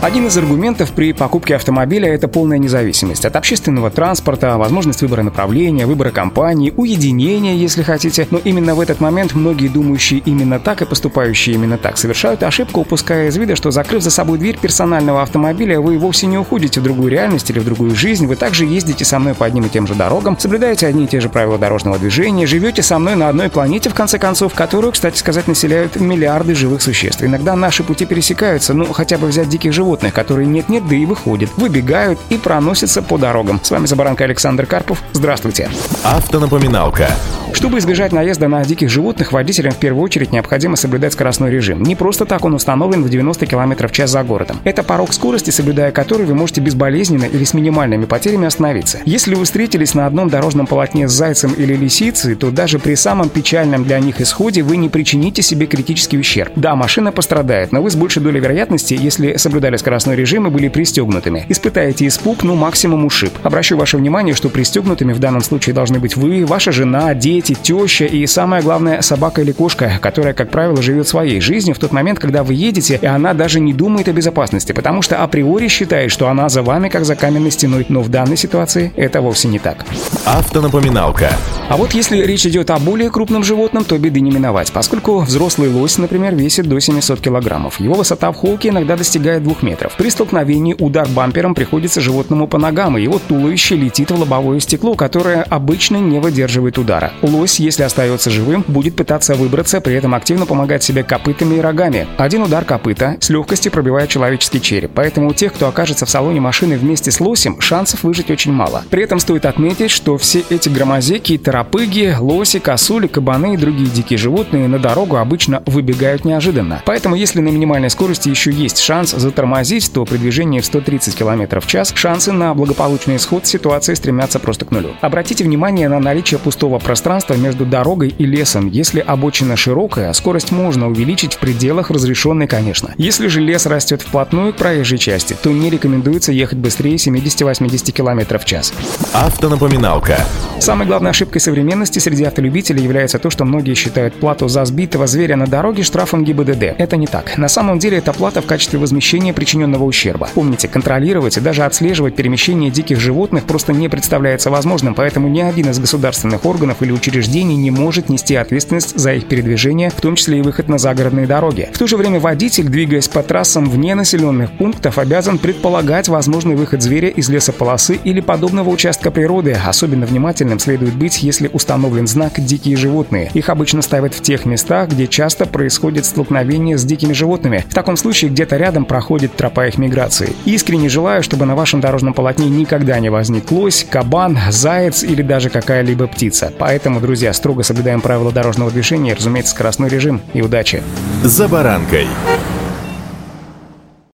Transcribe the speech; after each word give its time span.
Один 0.00 0.28
из 0.28 0.38
аргументов 0.38 0.92
при 0.92 1.12
покупке 1.12 1.56
автомобиля– 1.56 2.08
это 2.14 2.28
полная 2.28 2.58
независимость 2.58 3.24
от 3.24 3.34
общественного 3.34 3.90
транспорта, 3.90 4.56
возможность 4.56 5.02
выбора 5.02 5.24
направления, 5.24 5.86
выбора 5.86 6.12
компании, 6.12 6.72
уединения, 6.76 7.56
если 7.56 7.82
хотите. 7.82 8.28
Но 8.30 8.38
именно 8.38 8.76
в 8.76 8.80
этот 8.80 9.00
момент 9.00 9.34
многие 9.34 9.66
думающие 9.66 10.20
именно 10.20 10.60
так 10.60 10.82
и 10.82 10.84
поступающие 10.84 11.56
именно 11.56 11.78
так 11.78 11.98
совершают 11.98 12.44
ошибку, 12.44 12.82
упуская 12.82 13.26
из 13.26 13.36
вида, 13.36 13.56
что 13.56 13.72
закрыв 13.72 14.04
за 14.04 14.10
собой 14.10 14.38
дверь 14.38 14.56
персонального 14.56 15.20
автомобиля, 15.20 15.80
вы 15.80 15.98
вовсе 15.98 16.28
не 16.28 16.38
уходите 16.38 16.78
в 16.78 16.84
другую 16.84 17.10
реальность 17.10 17.50
или 17.50 17.58
в 17.58 17.64
другую 17.64 17.96
жизнь, 17.96 18.28
вы 18.28 18.36
также 18.36 18.66
ездите 18.66 19.04
со 19.04 19.18
мной 19.18 19.34
по 19.34 19.46
одним 19.46 19.64
и 19.64 19.68
тем 19.68 19.88
же 19.88 19.96
дорогам, 19.96 20.38
соблюдаете 20.38 20.86
одни 20.86 21.06
и 21.06 21.08
те 21.08 21.18
же 21.18 21.28
правила 21.28 21.58
дорожного 21.58 21.98
движения, 21.98 22.46
живете 22.46 22.84
со 22.84 23.00
мной 23.00 23.16
на 23.16 23.30
одной 23.30 23.50
планете, 23.50 23.90
в 23.90 23.94
конце 23.94 24.20
концов, 24.20 24.54
которую, 24.54 24.92
кстати 24.92 25.18
сказать, 25.18 25.48
населяют 25.48 25.96
миллиарды 25.96 26.54
живых 26.54 26.82
существ. 26.82 27.24
Иногда 27.24 27.56
наши 27.56 27.82
пути 27.82 28.06
пересекаются, 28.06 28.74
ну, 28.74 28.84
хотя 28.92 29.18
бы 29.18 29.26
взять 29.26 29.48
диких 29.48 29.72
животных 29.72 29.87
животных, 29.88 30.12
которые 30.12 30.46
нет-нет, 30.46 30.86
да 30.86 30.94
и 30.94 31.06
выходят, 31.06 31.48
выбегают 31.56 32.18
и 32.28 32.36
проносятся 32.36 33.00
по 33.00 33.16
дорогам. 33.16 33.58
С 33.62 33.70
вами 33.70 33.86
Забаранка 33.86 34.24
Александр 34.24 34.66
Карпов. 34.66 35.02
Здравствуйте. 35.14 35.70
Автонапоминалка. 36.04 37.08
Чтобы 37.54 37.78
избежать 37.78 38.12
наезда 38.12 38.46
на 38.48 38.62
диких 38.64 38.90
животных, 38.90 39.32
водителям 39.32 39.72
в 39.72 39.78
первую 39.78 40.04
очередь 40.04 40.30
необходимо 40.30 40.76
соблюдать 40.76 41.14
скоростной 41.14 41.50
режим. 41.50 41.82
Не 41.82 41.96
просто 41.96 42.26
так 42.26 42.44
он 42.44 42.54
установлен 42.54 43.02
в 43.02 43.08
90 43.08 43.46
км 43.46 43.88
в 43.88 43.92
час 43.92 44.10
за 44.10 44.22
городом. 44.22 44.58
Это 44.64 44.82
порог 44.82 45.14
скорости, 45.14 45.50
соблюдая 45.50 45.90
который 45.90 46.26
вы 46.26 46.34
можете 46.34 46.60
безболезненно 46.60 47.24
или 47.24 47.44
с 47.44 47.54
минимальными 47.54 48.04
потерями 48.04 48.46
остановиться. 48.46 49.00
Если 49.06 49.34
вы 49.34 49.44
встретились 49.46 49.94
на 49.94 50.06
одном 50.06 50.28
дорожном 50.28 50.66
полотне 50.66 51.08
с 51.08 51.12
зайцем 51.12 51.52
или 51.54 51.74
лисицей, 51.74 52.34
то 52.34 52.50
даже 52.50 52.78
при 52.78 52.94
самом 52.94 53.30
печальном 53.30 53.84
для 53.84 53.98
них 53.98 54.20
исходе 54.20 54.62
вы 54.62 54.76
не 54.76 54.90
причините 54.90 55.40
себе 55.40 55.66
критический 55.66 56.18
ущерб. 56.18 56.52
Да, 56.54 56.76
машина 56.76 57.12
пострадает, 57.12 57.72
но 57.72 57.82
вы 57.82 57.90
с 57.90 57.96
большей 57.96 58.22
долей 58.22 58.40
вероятности, 58.40 58.96
если 59.00 59.38
соблюдали 59.38 59.77
скоростной 59.78 60.16
режим 60.16 60.46
и 60.46 60.50
были 60.50 60.68
пристегнутыми. 60.68 61.44
Испытаете 61.48 62.06
испуг, 62.06 62.42
ну 62.42 62.54
максимум 62.54 63.04
ушиб. 63.04 63.32
Обращу 63.42 63.76
ваше 63.76 63.96
внимание, 63.96 64.34
что 64.34 64.48
пристегнутыми 64.48 65.12
в 65.12 65.18
данном 65.18 65.42
случае 65.42 65.74
должны 65.74 65.98
быть 65.98 66.16
вы, 66.16 66.44
ваша 66.44 66.72
жена, 66.72 67.14
дети, 67.14 67.54
теща 67.54 68.04
и 68.04 68.26
самое 68.26 68.62
главное 68.62 69.00
собака 69.02 69.42
или 69.42 69.52
кошка, 69.52 69.98
которая, 70.00 70.34
как 70.34 70.50
правило, 70.50 70.82
живет 70.82 71.08
своей 71.08 71.40
жизнью 71.40 71.74
в 71.74 71.78
тот 71.78 71.92
момент, 71.92 72.18
когда 72.18 72.42
вы 72.42 72.54
едете, 72.54 72.98
и 73.00 73.06
она 73.06 73.34
даже 73.34 73.60
не 73.60 73.72
думает 73.72 74.08
о 74.08 74.12
безопасности, 74.12 74.72
потому 74.72 75.02
что 75.02 75.22
априори 75.22 75.68
считает, 75.68 76.10
что 76.10 76.28
она 76.28 76.48
за 76.48 76.62
вами 76.62 76.88
как 76.88 77.04
за 77.04 77.14
каменной 77.16 77.50
стеной, 77.50 77.86
но 77.88 78.00
в 78.00 78.08
данной 78.08 78.36
ситуации 78.36 78.92
это 78.96 79.20
вовсе 79.20 79.48
не 79.48 79.58
так. 79.58 79.84
Автонапоминалка. 80.24 81.30
А 81.68 81.76
вот 81.76 81.92
если 81.92 82.22
речь 82.22 82.46
идет 82.46 82.70
о 82.70 82.78
более 82.78 83.10
крупном 83.10 83.44
животном, 83.44 83.84
то 83.84 83.98
беды 83.98 84.20
не 84.20 84.30
миновать, 84.30 84.72
поскольку 84.72 85.20
взрослый 85.20 85.70
лось, 85.70 85.98
например, 85.98 86.34
весит 86.34 86.66
до 86.66 86.80
700 86.80 87.20
килограммов. 87.20 87.80
Его 87.80 87.94
высота 87.94 88.32
в 88.32 88.36
холке 88.36 88.68
иногда 88.68 88.96
достигает 88.96 89.42
2 89.42 89.54
метров 89.62 89.67
метров. 89.68 89.94
При 89.96 90.08
столкновении 90.08 90.74
удар 90.78 91.06
бампером 91.08 91.54
приходится 91.54 92.00
животному 92.00 92.46
по 92.46 92.58
ногам, 92.58 92.96
и 92.96 93.02
его 93.02 93.18
туловище 93.18 93.76
летит 93.76 94.10
в 94.10 94.18
лобовое 94.18 94.60
стекло, 94.60 94.94
которое 94.94 95.42
обычно 95.42 95.96
не 95.96 96.18
выдерживает 96.18 96.78
удара. 96.78 97.12
Лось, 97.22 97.60
если 97.60 97.82
остается 97.82 98.30
живым, 98.30 98.64
будет 98.66 98.96
пытаться 98.96 99.34
выбраться, 99.34 99.80
при 99.80 99.94
этом 99.94 100.14
активно 100.14 100.46
помогать 100.46 100.82
себе 100.82 101.02
копытами 101.02 101.56
и 101.56 101.60
рогами. 101.60 102.06
Один 102.16 102.42
удар 102.42 102.64
копыта 102.64 103.16
с 103.20 103.28
легкостью 103.28 103.70
пробивает 103.72 104.08
человеческий 104.08 104.60
череп, 104.60 104.92
поэтому 104.94 105.28
у 105.28 105.34
тех, 105.34 105.52
кто 105.52 105.68
окажется 105.68 106.06
в 106.06 106.10
салоне 106.10 106.40
машины 106.40 106.78
вместе 106.78 107.10
с 107.10 107.20
лосем, 107.20 107.60
шансов 107.60 108.02
выжить 108.02 108.30
очень 108.30 108.52
мало. 108.52 108.84
При 108.90 109.02
этом 109.02 109.18
стоит 109.18 109.44
отметить, 109.44 109.90
что 109.90 110.16
все 110.16 110.42
эти 110.50 110.68
громозеки 110.68 111.36
торопыги, 111.38 112.14
лоси, 112.18 112.58
косули, 112.58 113.06
кабаны 113.06 113.54
и 113.54 113.56
другие 113.56 113.90
дикие 113.90 114.18
животные 114.18 114.68
на 114.68 114.78
дорогу 114.78 115.16
обычно 115.16 115.62
выбегают 115.66 116.24
неожиданно. 116.24 116.82
Поэтому 116.86 117.14
если 117.14 117.40
на 117.40 117.48
минимальной 117.48 117.90
скорости 117.90 118.28
еще 118.28 118.50
есть 118.50 118.78
шанс 118.78 119.10
затормозить, 119.10 119.57
тормозить, 119.58 119.90
то 119.92 120.04
при 120.04 120.18
движении 120.18 120.60
в 120.60 120.64
130 120.64 121.16
км 121.16 121.60
в 121.60 121.66
час 121.66 121.92
шансы 121.94 122.30
на 122.32 122.54
благополучный 122.54 123.16
исход 123.16 123.46
ситуации 123.46 123.94
стремятся 123.94 124.38
просто 124.38 124.64
к 124.64 124.70
нулю. 124.70 124.90
Обратите 125.00 125.42
внимание 125.42 125.88
на 125.88 125.98
наличие 125.98 126.38
пустого 126.38 126.78
пространства 126.78 127.34
между 127.34 127.66
дорогой 127.66 128.08
и 128.08 128.24
лесом. 128.24 128.68
Если 128.68 129.00
обочина 129.00 129.56
широкая, 129.56 130.12
скорость 130.12 130.52
можно 130.52 130.88
увеличить 130.88 131.34
в 131.34 131.38
пределах 131.38 131.90
разрешенной, 131.90 132.46
конечно. 132.46 132.94
Если 132.98 133.26
же 133.26 133.40
лес 133.40 133.66
растет 133.66 134.02
вплотную 134.02 134.52
к 134.52 134.56
проезжей 134.56 134.98
части, 134.98 135.34
то 135.42 135.50
не 135.50 135.70
рекомендуется 135.70 136.30
ехать 136.30 136.58
быстрее 136.58 136.94
70-80 136.94 137.90
км 137.90 138.38
в 138.38 138.44
час. 138.44 138.72
Автонапоминалка. 139.12 140.24
Самой 140.60 140.86
главной 140.86 141.10
ошибкой 141.10 141.40
современности 141.40 141.98
среди 141.98 142.24
автолюбителей 142.24 142.82
является 142.82 143.18
то, 143.18 143.30
что 143.30 143.44
многие 143.44 143.74
считают 143.74 144.14
плату 144.14 144.46
за 144.46 144.64
сбитого 144.64 145.06
зверя 145.06 145.36
на 145.36 145.46
дороге 145.46 145.82
штрафом 145.82 146.24
ГИБДД. 146.24 146.62
Это 146.78 146.96
не 146.96 147.06
так. 147.06 147.36
На 147.38 147.48
самом 147.48 147.78
деле 147.78 147.98
это 147.98 148.12
плата 148.12 148.40
в 148.40 148.46
качестве 148.46 148.78
возмещения 148.78 149.32
причинения 149.32 149.47
причиненного 149.48 149.84
ущерба. 149.84 150.28
Помните, 150.34 150.68
контролировать 150.68 151.38
и 151.38 151.40
даже 151.40 151.64
отслеживать 151.64 152.14
перемещение 152.14 152.70
диких 152.70 153.00
животных 153.00 153.44
просто 153.44 153.72
не 153.72 153.88
представляется 153.88 154.50
возможным, 154.50 154.94
поэтому 154.94 155.28
ни 155.28 155.40
один 155.40 155.70
из 155.70 155.78
государственных 155.78 156.44
органов 156.44 156.82
или 156.82 156.92
учреждений 156.92 157.56
не 157.56 157.70
может 157.70 158.10
нести 158.10 158.36
ответственность 158.36 158.98
за 158.98 159.14
их 159.14 159.26
передвижение, 159.26 159.88
в 159.88 160.02
том 160.02 160.16
числе 160.16 160.40
и 160.40 160.42
выход 160.42 160.68
на 160.68 160.76
загородные 160.76 161.26
дороги. 161.26 161.70
В 161.72 161.78
то 161.78 161.86
же 161.86 161.96
время 161.96 162.20
водитель, 162.20 162.64
двигаясь 162.64 163.08
по 163.08 163.22
трассам 163.22 163.70
вне 163.70 163.94
населенных 163.94 164.52
пунктов, 164.52 164.98
обязан 164.98 165.38
предполагать 165.38 166.08
возможный 166.08 166.54
выход 166.54 166.82
зверя 166.82 167.08
из 167.08 167.30
лесополосы 167.30 167.98
или 168.04 168.20
подобного 168.20 168.68
участка 168.68 169.10
природы. 169.10 169.56
Особенно 169.66 170.04
внимательным 170.04 170.58
следует 170.58 170.92
быть, 170.92 171.22
если 171.22 171.48
установлен 171.50 172.06
знак 172.06 172.34
«дикие 172.36 172.76
животные». 172.76 173.30
Их 173.32 173.48
обычно 173.48 173.80
ставят 173.80 174.12
в 174.12 174.20
тех 174.20 174.44
местах, 174.44 174.90
где 174.90 175.06
часто 175.06 175.46
происходит 175.46 176.04
столкновение 176.04 176.76
с 176.76 176.84
дикими 176.84 177.14
животными. 177.14 177.64
В 177.66 177.72
таком 177.72 177.96
случае 177.96 178.30
где-то 178.30 178.58
рядом 178.58 178.84
проходит 178.84 179.37
тропа 179.38 179.68
их 179.68 179.78
миграции. 179.78 180.34
Искренне 180.44 180.90
желаю, 180.90 181.22
чтобы 181.22 181.46
на 181.46 181.54
вашем 181.54 181.80
дорожном 181.80 182.12
полотне 182.12 182.50
никогда 182.50 182.98
не 182.98 183.08
возник 183.08 183.50
лось, 183.50 183.86
кабан, 183.88 184.36
заяц 184.50 185.02
или 185.02 185.22
даже 185.22 185.48
какая-либо 185.48 186.06
птица. 186.08 186.52
Поэтому, 186.58 187.00
друзья, 187.00 187.32
строго 187.32 187.62
соблюдаем 187.62 188.02
правила 188.02 188.32
дорожного 188.32 188.70
движения, 188.70 189.14
разумеется, 189.14 189.52
скоростной 189.52 189.88
режим 189.88 190.20
и 190.34 190.42
удачи. 190.42 190.82
За 191.22 191.48
баранкой. 191.48 192.06